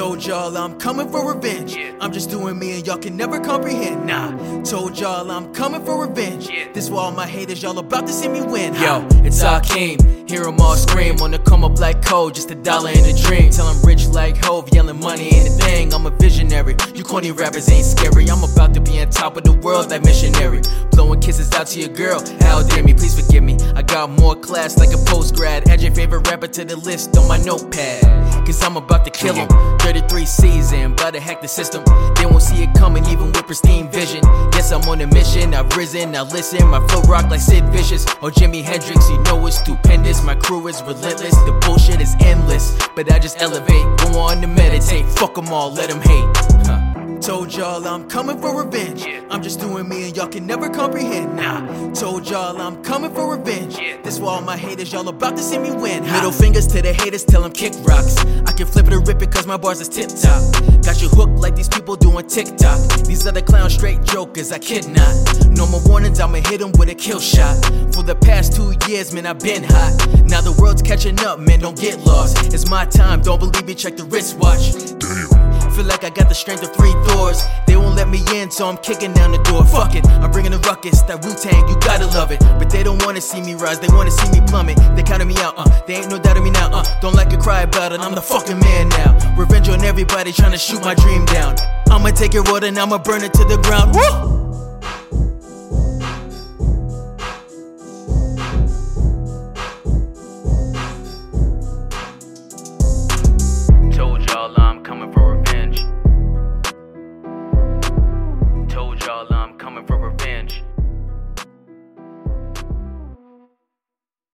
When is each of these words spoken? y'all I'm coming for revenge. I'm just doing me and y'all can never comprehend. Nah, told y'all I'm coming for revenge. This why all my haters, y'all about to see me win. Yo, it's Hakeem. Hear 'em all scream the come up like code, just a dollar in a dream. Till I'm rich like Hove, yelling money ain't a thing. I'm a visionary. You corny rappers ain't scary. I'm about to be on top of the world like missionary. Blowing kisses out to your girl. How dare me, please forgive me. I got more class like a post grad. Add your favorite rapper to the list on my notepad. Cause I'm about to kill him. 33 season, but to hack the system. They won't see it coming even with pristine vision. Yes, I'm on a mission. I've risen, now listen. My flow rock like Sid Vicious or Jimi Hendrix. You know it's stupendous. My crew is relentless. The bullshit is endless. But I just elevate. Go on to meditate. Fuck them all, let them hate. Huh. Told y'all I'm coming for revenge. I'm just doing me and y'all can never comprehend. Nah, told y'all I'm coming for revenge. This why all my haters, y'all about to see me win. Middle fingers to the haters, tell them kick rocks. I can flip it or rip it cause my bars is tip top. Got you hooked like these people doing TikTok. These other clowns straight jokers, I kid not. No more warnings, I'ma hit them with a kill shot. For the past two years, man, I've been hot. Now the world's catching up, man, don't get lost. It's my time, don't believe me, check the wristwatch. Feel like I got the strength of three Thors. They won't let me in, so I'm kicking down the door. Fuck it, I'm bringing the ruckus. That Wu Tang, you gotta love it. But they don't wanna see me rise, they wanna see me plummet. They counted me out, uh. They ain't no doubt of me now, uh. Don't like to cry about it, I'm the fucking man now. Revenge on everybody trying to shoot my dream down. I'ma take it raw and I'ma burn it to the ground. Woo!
y'all 0.00 0.56
I'm 0.56 0.78
coming 0.78 1.10
for 1.10 1.34
revenge. 1.34 1.76
I'm 2.00 2.10
just 2.10 2.30
doing 2.30 2.58
me 2.58 2.78
and 2.78 2.86
y'all 2.86 2.96
can 2.96 3.16
never 3.18 3.38
comprehend. 3.38 4.06
Nah, 4.06 4.62
told 4.62 4.98
y'all 4.98 5.30
I'm 5.30 5.52
coming 5.52 5.84
for 5.84 6.06
revenge. 6.06 6.48
This 6.72 6.88
why 6.88 7.02
all 7.02 7.10
my 7.10 7.26
haters, 7.26 7.62
y'all 7.62 7.78
about 7.78 8.06
to 8.06 8.12
see 8.12 8.28
me 8.28 8.40
win. 8.40 8.74
Yo, 8.74 9.06
it's 9.24 9.42
Hakeem. 9.42 9.98
Hear 10.26 10.44
'em 10.44 10.58
all 10.60 10.76
scream 10.76 11.16
the 11.16 11.38
come 11.38 11.64
up 11.64 11.78
like 11.78 12.02
code, 12.04 12.34
just 12.34 12.50
a 12.50 12.54
dollar 12.54 12.90
in 12.90 13.04
a 13.04 13.12
dream. 13.12 13.50
Till 13.50 13.66
I'm 13.66 13.82
rich 13.82 14.06
like 14.06 14.42
Hove, 14.44 14.70
yelling 14.72 15.00
money 15.00 15.34
ain't 15.34 15.48
a 15.48 15.64
thing. 15.64 15.92
I'm 15.92 16.06
a 16.06 16.10
visionary. 16.10 16.76
You 16.94 17.04
corny 17.04 17.32
rappers 17.32 17.68
ain't 17.70 17.84
scary. 17.84 18.30
I'm 18.30 18.42
about 18.42 18.72
to 18.74 18.80
be 18.80 19.00
on 19.00 19.10
top 19.10 19.36
of 19.36 19.44
the 19.44 19.52
world 19.52 19.90
like 19.90 20.02
missionary. 20.02 20.62
Blowing 20.92 21.20
kisses 21.20 21.49
out 21.60 21.66
to 21.66 21.78
your 21.78 21.90
girl. 21.90 22.24
How 22.40 22.62
dare 22.62 22.82
me, 22.82 22.94
please 22.94 23.20
forgive 23.20 23.44
me. 23.44 23.58
I 23.76 23.82
got 23.82 24.08
more 24.08 24.34
class 24.34 24.78
like 24.78 24.94
a 24.94 25.04
post 25.04 25.34
grad. 25.34 25.68
Add 25.68 25.82
your 25.82 25.92
favorite 25.92 26.26
rapper 26.26 26.48
to 26.48 26.64
the 26.64 26.76
list 26.76 27.14
on 27.18 27.28
my 27.28 27.36
notepad. 27.36 28.02
Cause 28.46 28.62
I'm 28.62 28.78
about 28.78 29.04
to 29.04 29.10
kill 29.10 29.34
him. 29.34 29.46
33 29.80 30.24
season, 30.24 30.94
but 30.94 31.10
to 31.10 31.20
hack 31.20 31.42
the 31.42 31.48
system. 31.48 31.84
They 32.16 32.24
won't 32.24 32.42
see 32.42 32.62
it 32.62 32.72
coming 32.74 33.04
even 33.06 33.26
with 33.26 33.44
pristine 33.44 33.90
vision. 33.90 34.22
Yes, 34.54 34.72
I'm 34.72 34.88
on 34.88 35.02
a 35.02 35.06
mission. 35.06 35.52
I've 35.52 35.76
risen, 35.76 36.12
now 36.12 36.24
listen. 36.24 36.66
My 36.66 36.80
flow 36.88 37.02
rock 37.02 37.30
like 37.30 37.40
Sid 37.40 37.68
Vicious 37.68 38.06
or 38.22 38.30
Jimi 38.30 38.62
Hendrix. 38.62 39.10
You 39.10 39.22
know 39.24 39.46
it's 39.46 39.58
stupendous. 39.58 40.22
My 40.24 40.36
crew 40.36 40.66
is 40.66 40.82
relentless. 40.82 41.36
The 41.44 41.58
bullshit 41.66 42.00
is 42.00 42.16
endless. 42.20 42.74
But 42.96 43.12
I 43.12 43.18
just 43.18 43.42
elevate. 43.42 43.84
Go 43.98 44.18
on 44.18 44.40
to 44.40 44.46
meditate. 44.46 45.06
Fuck 45.06 45.34
them 45.34 45.48
all, 45.48 45.70
let 45.72 45.90
them 45.90 46.00
hate. 46.00 46.36
Huh. 46.66 46.89
Told 47.20 47.54
y'all 47.54 47.86
I'm 47.86 48.08
coming 48.08 48.40
for 48.40 48.64
revenge. 48.64 49.06
I'm 49.28 49.42
just 49.42 49.60
doing 49.60 49.86
me 49.86 50.08
and 50.08 50.16
y'all 50.16 50.26
can 50.26 50.46
never 50.46 50.70
comprehend. 50.70 51.36
Nah, 51.36 51.92
told 51.92 52.28
y'all 52.28 52.58
I'm 52.58 52.82
coming 52.82 53.12
for 53.12 53.36
revenge. 53.36 53.76
This 54.02 54.18
why 54.18 54.36
all 54.36 54.40
my 54.40 54.56
haters, 54.56 54.90
y'all 54.90 55.06
about 55.06 55.36
to 55.36 55.42
see 55.42 55.58
me 55.58 55.70
win. 55.70 56.02
Middle 56.04 56.32
fingers 56.32 56.66
to 56.68 56.80
the 56.80 56.94
haters, 56.94 57.24
tell 57.24 57.42
them 57.42 57.52
kick 57.52 57.74
rocks. 57.82 58.16
I 58.46 58.52
can 58.52 58.66
flip 58.66 58.86
it 58.86 58.94
or 58.94 59.00
rip 59.00 59.20
it 59.20 59.30
cause 59.30 59.46
my 59.46 59.58
bars 59.58 59.82
is 59.82 59.88
tip 59.90 60.08
top. 60.08 60.40
Got 60.82 61.02
you 61.02 61.10
hooked 61.10 61.34
like 61.34 61.54
these 61.54 61.68
people 61.68 61.94
doing 61.94 62.26
TikTok. 62.26 62.78
These 63.04 63.26
other 63.26 63.42
clowns 63.42 63.74
straight 63.74 64.02
jokers, 64.02 64.50
I 64.50 64.58
kid 64.58 64.88
not. 64.88 65.14
No 65.50 65.66
more 65.66 65.82
warnings, 65.84 66.20
I'ma 66.20 66.38
hit 66.38 66.60
them 66.60 66.72
with 66.78 66.88
a 66.88 66.94
kill 66.94 67.20
shot. 67.20 67.62
For 67.92 68.02
the 68.02 68.16
past 68.16 68.54
two 68.56 68.72
years, 68.88 69.12
man, 69.12 69.26
I've 69.26 69.40
been 69.40 69.64
hot. 69.64 70.24
Now 70.24 70.40
the 70.40 70.56
world's 70.58 70.80
catching 70.80 71.20
up, 71.20 71.38
man, 71.38 71.60
don't 71.60 71.78
get 71.78 71.98
lost. 72.00 72.54
It's 72.54 72.70
my 72.70 72.86
time, 72.86 73.20
don't 73.20 73.38
believe 73.38 73.66
me, 73.66 73.74
check 73.74 73.98
the 73.98 74.04
wristwatch. 74.04 75.39
Feel 75.80 75.88
like 75.88 76.04
I 76.04 76.10
got 76.10 76.28
the 76.28 76.34
strength 76.34 76.62
of 76.62 76.76
three 76.76 76.92
Thors. 77.08 77.42
They 77.66 77.74
won't 77.74 77.96
let 77.96 78.06
me 78.06 78.20
in, 78.34 78.50
so 78.50 78.68
I'm 78.68 78.76
kicking 78.76 79.14
down 79.14 79.32
the 79.32 79.42
door. 79.44 79.64
Fuck 79.64 79.94
it, 79.94 80.06
I'm 80.20 80.30
bringing 80.30 80.52
the 80.52 80.58
ruckus. 80.58 81.00
That 81.08 81.24
Wu 81.24 81.32
Tang, 81.32 81.66
you 81.70 81.74
gotta 81.80 82.04
love 82.08 82.30
it. 82.30 82.40
But 82.58 82.68
they 82.68 82.82
don't 82.82 83.02
wanna 83.02 83.22
see 83.22 83.40
me 83.40 83.54
rise, 83.54 83.80
they 83.80 83.88
wanna 83.88 84.10
see 84.10 84.30
me 84.30 84.46
plummet. 84.46 84.76
They 84.94 85.02
counted 85.02 85.24
me 85.24 85.36
out, 85.38 85.54
uh. 85.56 85.64
They 85.86 85.94
ain't 85.94 86.10
no 86.10 86.18
doubt 86.18 86.36
of 86.36 86.44
me 86.44 86.50
now, 86.50 86.68
uh. 86.70 86.84
Don't 87.00 87.14
like 87.14 87.30
to 87.30 87.38
cry 87.38 87.62
about 87.62 87.92
it, 87.92 88.00
I'm 88.00 88.14
the 88.14 88.20
fucking 88.20 88.58
man 88.58 88.90
now. 88.90 89.16
Revenge 89.38 89.70
on 89.70 89.82
everybody 89.82 90.32
trying 90.32 90.52
to 90.52 90.58
shoot 90.58 90.84
my 90.84 90.92
dream 90.92 91.24
down. 91.24 91.56
I'ma 91.90 92.10
take 92.10 92.34
it 92.34 92.42
raw 92.42 92.56
and 92.56 92.78
I'ma 92.78 92.98
burn 92.98 93.24
it 93.24 93.32
to 93.32 93.44
the 93.46 93.56
ground. 93.56 93.94
Woo! 93.94 94.39